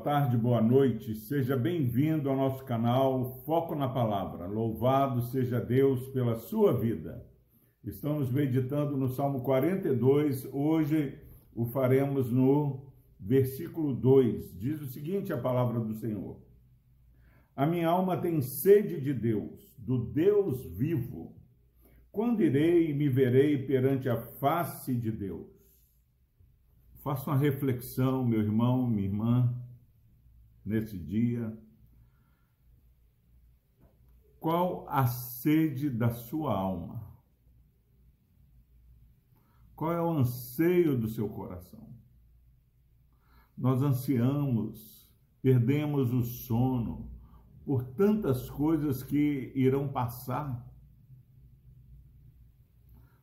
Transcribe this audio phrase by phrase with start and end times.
[0.00, 1.14] boa tarde, boa noite.
[1.14, 4.46] Seja bem-vindo ao nosso canal Foco na Palavra.
[4.46, 7.22] Louvado seja Deus pela sua vida.
[7.84, 10.48] Estamos meditando no Salmo 42.
[10.54, 11.18] Hoje
[11.54, 14.58] o faremos no versículo 2.
[14.58, 16.40] Diz o seguinte: a palavra do Senhor.
[17.54, 21.36] A minha alma tem sede de Deus, do Deus vivo.
[22.10, 25.46] Quando irei e me verei perante a face de Deus?
[27.02, 29.59] Faça uma reflexão, meu irmão, minha irmã,
[30.64, 31.56] nesse dia.
[34.38, 37.10] Qual a sede da sua alma?
[39.74, 41.88] Qual é o anseio do seu coração?
[43.56, 45.10] Nós ansiamos,
[45.42, 47.10] perdemos o sono
[47.64, 50.69] por tantas coisas que irão passar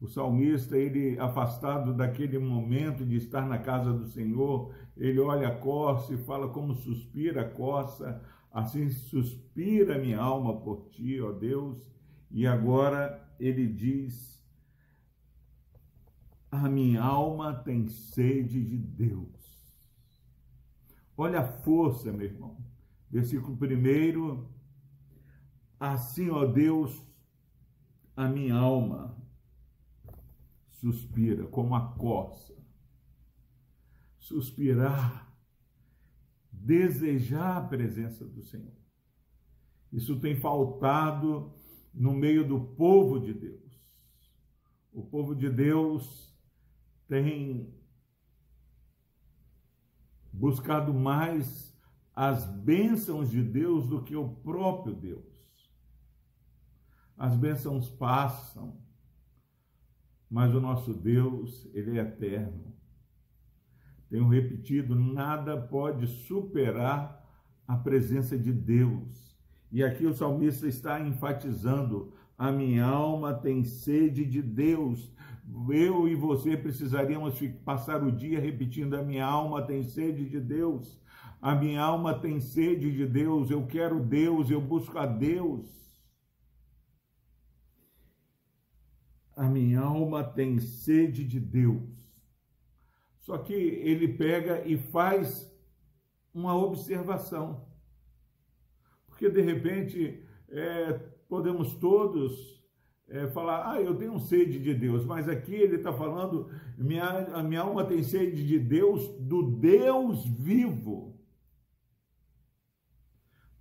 [0.00, 5.58] o salmista, ele afastado daquele momento de estar na casa do Senhor, ele olha a
[5.58, 11.92] coça e fala como suspira a coça, assim suspira minha alma por ti, ó Deus.
[12.30, 14.42] E agora ele diz:
[16.50, 19.28] A minha alma tem sede de Deus.
[21.14, 22.56] Olha a força, meu irmão.
[23.10, 24.46] Versículo 1.
[25.78, 27.04] Assim, ó Deus,
[28.16, 29.20] a minha alma
[30.80, 32.54] suspira, como a coça.
[34.18, 35.30] Suspirar,
[36.50, 38.72] desejar a presença do Senhor.
[39.92, 41.52] Isso tem faltado
[41.92, 43.60] no meio do povo de Deus.
[44.92, 46.34] O povo de Deus
[47.06, 47.74] tem
[50.32, 51.76] buscado mais
[52.14, 55.24] as bênçãos de Deus do que o próprio Deus.
[57.16, 58.80] As bênçãos passam,
[60.30, 62.72] mas o nosso Deus, ele é eterno.
[64.08, 67.20] Tenho repetido, nada pode superar
[67.66, 69.36] a presença de Deus.
[69.72, 75.12] E aqui o salmista está enfatizando: a minha alma tem sede de Deus.
[75.68, 81.00] Eu e você precisaríamos passar o dia repetindo: a minha alma tem sede de Deus.
[81.40, 83.50] A minha alma tem sede de Deus.
[83.50, 85.79] Eu quero Deus, eu busco a Deus.
[89.40, 91.82] A minha alma tem sede de Deus.
[93.20, 95.50] Só que ele pega e faz
[96.34, 97.66] uma observação.
[99.06, 100.92] Porque de repente é,
[101.26, 102.62] podemos todos
[103.08, 107.42] é, falar, ah, eu tenho sede de Deus, mas aqui ele está falando, minha, a
[107.42, 111.18] minha alma tem sede de Deus, do Deus vivo.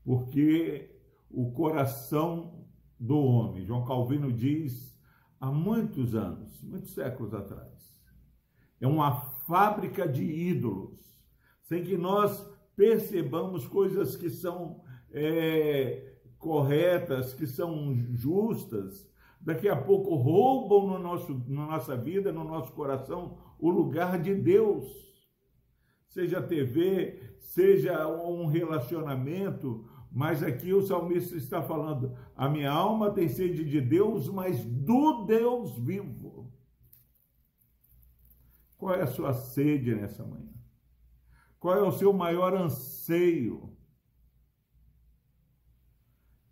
[0.04, 0.94] Porque
[1.32, 2.68] o coração
[3.00, 4.99] do homem, João Calvino diz,
[5.40, 7.98] há muitos anos, muitos séculos atrás.
[8.80, 9.12] É uma
[9.48, 11.00] fábrica de ídolos,
[11.64, 19.10] sem que nós percebamos coisas que são é, corretas, que são justas.
[19.42, 24.34] Daqui a pouco roubam no nosso, na nossa vida, no nosso coração, o lugar de
[24.34, 24.88] Deus.
[26.08, 33.30] Seja TV, seja um relacionamento, mas aqui o salmista está falando: a minha alma tem
[33.30, 36.52] sede de Deus, mas do Deus vivo.
[38.78, 40.54] Qual é a sua sede nessa manhã?
[41.60, 43.76] Qual é o seu maior anseio?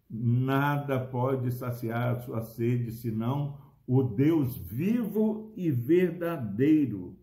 [0.09, 7.17] Nada pode saciar a sua sede senão o Deus vivo e verdadeiro.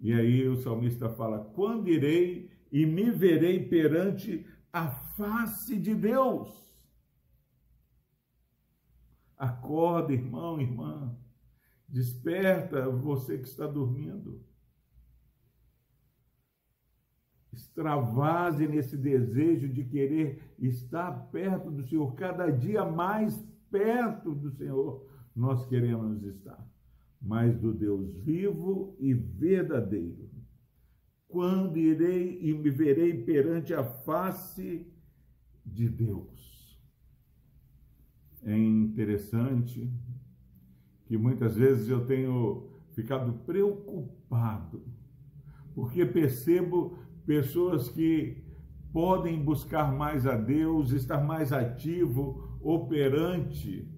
[0.00, 6.76] E aí o salmista fala: quando irei e me verei perante a face de Deus.
[9.38, 11.16] Acorda, irmão, irmã.
[11.88, 14.44] Desperta você que está dormindo.
[17.52, 25.08] Extravase nesse desejo de querer estar perto do Senhor, cada dia mais perto do Senhor
[25.34, 26.68] nós queremos estar,
[27.22, 30.33] mas do Deus vivo e verdadeiro
[31.34, 34.86] quando irei e me verei perante a face
[35.66, 36.78] de Deus.
[38.44, 39.90] É interessante
[41.06, 44.84] que muitas vezes eu tenho ficado preocupado,
[45.74, 46.96] porque percebo
[47.26, 48.44] pessoas que
[48.92, 53.88] podem buscar mais a Deus, estar mais ativo, operante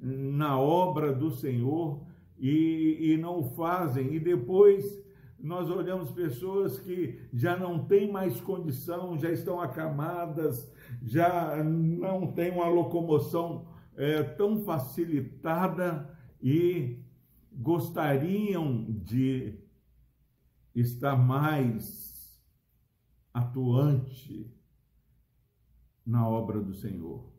[0.00, 2.06] na obra do Senhor
[2.38, 5.04] e, e não fazem, e depois
[5.44, 12.50] nós olhamos pessoas que já não têm mais condição, já estão acamadas, já não têm
[12.50, 16.98] uma locomoção é, tão facilitada e
[17.52, 19.58] gostariam de
[20.74, 22.42] estar mais
[23.34, 24.50] atuante
[26.06, 27.30] na obra do Senhor,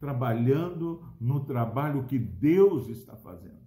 [0.00, 3.62] trabalhando no trabalho que Deus está fazendo.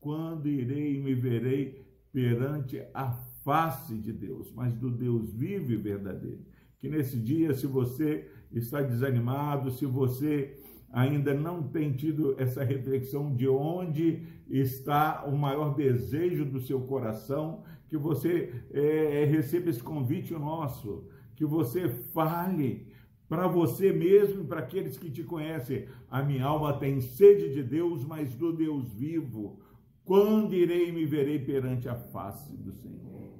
[0.00, 5.76] Quando irei e me verei perante a face de Deus, mas do Deus vivo e
[5.76, 6.40] verdadeiro.
[6.78, 10.56] Que nesse dia, se você está desanimado, se você
[10.90, 17.64] ainda não tem tido essa reflexão de onde está o maior desejo do seu coração,
[17.88, 22.86] que você é, receba esse convite nosso, que você fale
[23.28, 25.86] para você mesmo e para aqueles que te conhecem.
[26.08, 29.58] A minha alma tem sede de Deus, mas do Deus vivo.
[30.04, 33.33] Quando irei e me verei perante a face do Senhor?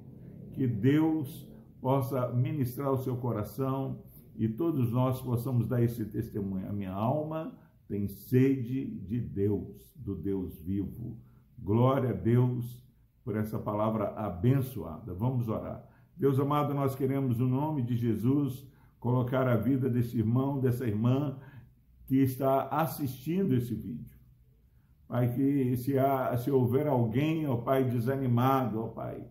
[0.54, 1.48] Que Deus
[1.80, 4.02] possa ministrar o seu coração
[4.36, 6.68] e todos nós possamos dar esse testemunho.
[6.68, 7.52] A minha alma
[7.88, 11.18] tem sede de Deus, do Deus vivo.
[11.58, 12.82] Glória a Deus
[13.24, 15.12] por essa palavra abençoada.
[15.14, 15.86] Vamos orar.
[16.16, 18.66] Deus amado, nós queremos, no nome de Jesus,
[19.00, 21.36] colocar a vida desse irmão, dessa irmã
[22.06, 24.14] que está assistindo esse vídeo.
[25.08, 29.26] Pai, que se, há, se houver alguém, ó Pai, desanimado, ó Pai,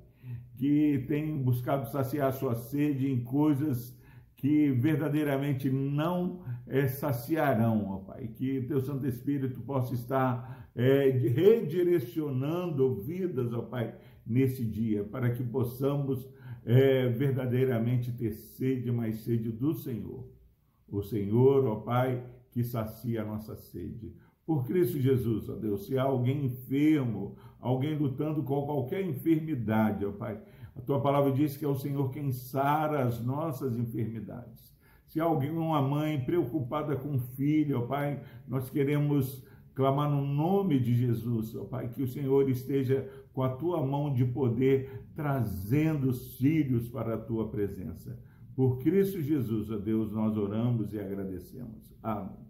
[0.63, 3.93] que tem buscado saciar sua sede em coisas
[4.37, 8.29] que verdadeiramente não é, saciarão, ó Pai.
[8.29, 13.93] Que Teu Santo Espírito possa estar é, redirecionando vidas, ó Pai,
[14.25, 16.25] nesse dia, para que possamos
[16.63, 20.25] é, verdadeiramente ter sede, mais sede do Senhor.
[20.87, 24.15] O Senhor, ó Pai, que sacia a nossa sede.
[24.45, 30.11] Por Cristo Jesus, ó Deus, se há alguém enfermo, alguém lutando com qualquer enfermidade, ó
[30.11, 30.39] Pai,
[30.75, 34.73] a tua palavra diz que é o Senhor quem sara as nossas enfermidades.
[35.07, 39.45] Se há alguém, uma mãe preocupada com o filho, ó Pai, nós queremos
[39.75, 44.13] clamar no nome de Jesus, ó Pai, que o Senhor esteja com a tua mão
[44.13, 48.19] de poder trazendo os filhos para a tua presença.
[48.55, 51.93] Por Cristo Jesus, ó Deus, nós oramos e agradecemos.
[52.03, 52.43] Amém.